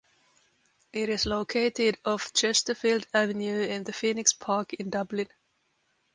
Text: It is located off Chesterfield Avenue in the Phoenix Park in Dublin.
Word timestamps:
It 0.93 1.09
is 1.09 1.27
located 1.27 1.99
off 2.03 2.33
Chesterfield 2.33 3.05
Avenue 3.13 3.59
in 3.61 3.83
the 3.83 3.93
Phoenix 3.93 4.33
Park 4.33 4.73
in 4.73 4.89
Dublin. 4.89 5.27